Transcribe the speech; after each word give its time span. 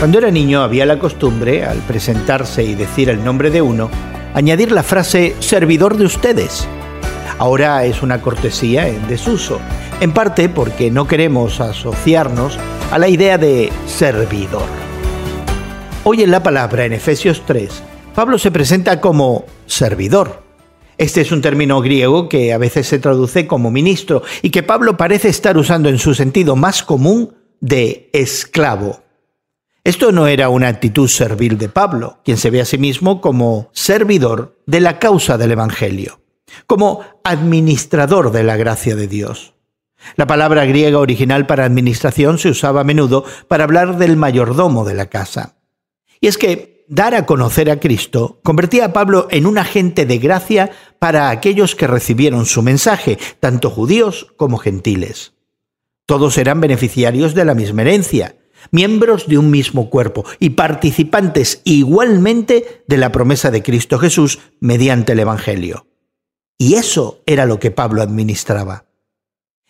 Cuando 0.00 0.16
era 0.16 0.30
niño 0.30 0.62
había 0.62 0.86
la 0.86 0.98
costumbre, 0.98 1.62
al 1.62 1.76
presentarse 1.80 2.64
y 2.64 2.74
decir 2.74 3.10
el 3.10 3.22
nombre 3.22 3.50
de 3.50 3.60
uno, 3.60 3.90
añadir 4.32 4.72
la 4.72 4.82
frase 4.82 5.36
servidor 5.40 5.98
de 5.98 6.06
ustedes. 6.06 6.66
Ahora 7.36 7.84
es 7.84 8.02
una 8.02 8.22
cortesía 8.22 8.88
en 8.88 9.06
desuso, 9.08 9.60
en 10.00 10.12
parte 10.12 10.48
porque 10.48 10.90
no 10.90 11.06
queremos 11.06 11.60
asociarnos 11.60 12.58
a 12.90 12.98
la 12.98 13.08
idea 13.08 13.36
de 13.36 13.70
servidor. 13.86 14.64
Hoy 16.04 16.22
en 16.22 16.30
la 16.30 16.42
palabra, 16.42 16.86
en 16.86 16.94
Efesios 16.94 17.42
3, 17.44 17.82
Pablo 18.14 18.38
se 18.38 18.50
presenta 18.50 19.02
como 19.02 19.44
servidor. 19.66 20.42
Este 20.96 21.20
es 21.20 21.30
un 21.30 21.42
término 21.42 21.82
griego 21.82 22.26
que 22.26 22.54
a 22.54 22.58
veces 22.58 22.86
se 22.86 23.00
traduce 23.00 23.46
como 23.46 23.70
ministro 23.70 24.22
y 24.40 24.48
que 24.48 24.62
Pablo 24.62 24.96
parece 24.96 25.28
estar 25.28 25.58
usando 25.58 25.90
en 25.90 25.98
su 25.98 26.14
sentido 26.14 26.56
más 26.56 26.82
común 26.82 27.34
de 27.60 28.08
esclavo. 28.14 29.09
Esto 29.90 30.12
no 30.12 30.28
era 30.28 30.50
una 30.50 30.68
actitud 30.68 31.08
servil 31.08 31.58
de 31.58 31.68
Pablo, 31.68 32.20
quien 32.24 32.36
se 32.36 32.50
ve 32.50 32.60
a 32.60 32.64
sí 32.64 32.78
mismo 32.78 33.20
como 33.20 33.70
servidor 33.72 34.56
de 34.64 34.78
la 34.78 35.00
causa 35.00 35.36
del 35.36 35.50
Evangelio, 35.50 36.20
como 36.68 37.00
administrador 37.24 38.30
de 38.30 38.44
la 38.44 38.56
gracia 38.56 38.94
de 38.94 39.08
Dios. 39.08 39.54
La 40.14 40.28
palabra 40.28 40.64
griega 40.64 41.00
original 41.00 41.44
para 41.44 41.64
administración 41.64 42.38
se 42.38 42.50
usaba 42.50 42.82
a 42.82 42.84
menudo 42.84 43.24
para 43.48 43.64
hablar 43.64 43.98
del 43.98 44.16
mayordomo 44.16 44.84
de 44.84 44.94
la 44.94 45.06
casa. 45.06 45.56
Y 46.20 46.28
es 46.28 46.38
que 46.38 46.84
dar 46.86 47.16
a 47.16 47.26
conocer 47.26 47.68
a 47.68 47.80
Cristo 47.80 48.38
convertía 48.44 48.84
a 48.84 48.92
Pablo 48.92 49.26
en 49.32 49.44
un 49.44 49.58
agente 49.58 50.06
de 50.06 50.18
gracia 50.18 50.70
para 51.00 51.30
aquellos 51.30 51.74
que 51.74 51.88
recibieron 51.88 52.46
su 52.46 52.62
mensaje, 52.62 53.18
tanto 53.40 53.70
judíos 53.70 54.28
como 54.36 54.58
gentiles. 54.58 55.32
Todos 56.06 56.38
eran 56.38 56.60
beneficiarios 56.60 57.34
de 57.34 57.44
la 57.44 57.56
misma 57.56 57.82
herencia, 57.82 58.36
miembros 58.70 59.26
de 59.26 59.38
un 59.38 59.50
mismo 59.50 59.90
cuerpo 59.90 60.24
y 60.38 60.50
participantes 60.50 61.60
igualmente 61.64 62.82
de 62.86 62.96
la 62.96 63.12
promesa 63.12 63.50
de 63.50 63.62
Cristo 63.62 63.98
Jesús 63.98 64.38
mediante 64.60 65.12
el 65.12 65.20
Evangelio. 65.20 65.86
Y 66.58 66.74
eso 66.74 67.22
era 67.26 67.46
lo 67.46 67.58
que 67.58 67.70
Pablo 67.70 68.02
administraba. 68.02 68.84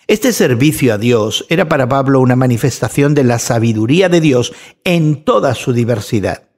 Este 0.06 0.32
servicio 0.32 0.92
a 0.92 0.98
Dios 0.98 1.46
era 1.48 1.68
para 1.68 1.88
Pablo 1.88 2.20
una 2.20 2.34
manifestación 2.34 3.14
de 3.14 3.22
la 3.22 3.38
sabiduría 3.38 4.08
de 4.08 4.20
Dios 4.20 4.52
en 4.82 5.24
toda 5.24 5.54
su 5.54 5.72
diversidad. 5.72 6.48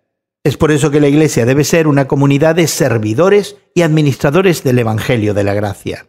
Es 0.45 0.57
por 0.57 0.73
eso 0.73 0.91
que 0.91 1.01
la 1.01 1.09
Iglesia 1.09 1.45
debe 1.45 1.65
ser 1.65 1.87
una 1.87 2.09
comunidad 2.09 2.55
de 2.55 2.67
servidores 2.67 3.57
y 3.75 3.83
administradores 3.83 4.65
del 4.65 4.79
Evangelio 4.79 5.35
de 5.35 5.45
la 5.45 5.55
Gracia. 5.55 6.09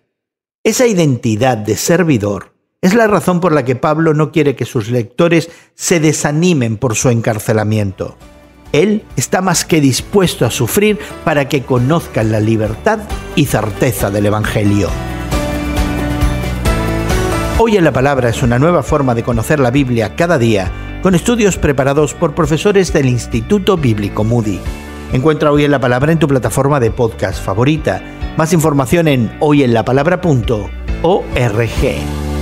Esa 0.63 0.87
identidad 0.87 1.57
de 1.57 1.75
servidor 1.75 2.52
es 2.83 2.93
la 2.93 3.07
razón 3.07 3.39
por 3.39 3.53
la 3.53 3.63
que 3.63 3.77
Pablo 3.77 4.13
no 4.13 4.33
quiere 4.33 4.57
que 4.57 4.65
sus 4.65 4.89
lectores 4.89 5.49
se 5.73 6.01
desanimen 6.01 6.75
por 6.75 6.95
su 6.95 7.07
encarcelamiento. 7.09 8.17
Él 8.73 9.05
está 9.15 9.41
más 9.41 9.63
que 9.63 9.79
dispuesto 9.79 10.45
a 10.45 10.51
sufrir 10.51 10.99
para 11.23 11.47
que 11.47 11.63
conozcan 11.63 12.33
la 12.33 12.41
libertad 12.41 12.99
y 13.37 13.45
certeza 13.45 14.11
del 14.11 14.25
Evangelio. 14.25 14.89
Hoy 17.57 17.77
en 17.77 17.85
la 17.85 17.93
Palabra 17.93 18.27
es 18.27 18.43
una 18.43 18.59
nueva 18.59 18.83
forma 18.83 19.15
de 19.15 19.23
conocer 19.23 19.61
la 19.61 19.71
Biblia 19.71 20.17
cada 20.17 20.37
día, 20.37 20.69
con 21.01 21.15
estudios 21.15 21.57
preparados 21.57 22.13
por 22.13 22.35
profesores 22.35 22.91
del 22.91 23.07
Instituto 23.07 23.77
Bíblico 23.77 24.25
Moody. 24.25 24.59
Encuentra 25.13 25.53
Hoy 25.53 25.63
en 25.63 25.71
la 25.71 25.79
Palabra 25.79 26.11
en 26.11 26.19
tu 26.19 26.27
plataforma 26.27 26.81
de 26.81 26.91
podcast 26.91 27.41
favorita. 27.41 28.01
Más 28.35 28.51
información 28.51 29.07
en 29.07 29.31
hoyenlapalabra.org. 29.39 32.32